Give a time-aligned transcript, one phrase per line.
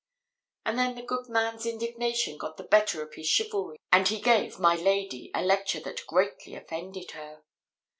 [0.65, 4.57] And then the good man's indignation got the better of his chivalry, and he gave
[4.57, 7.43] "My lady" a lecture that greatly offended her.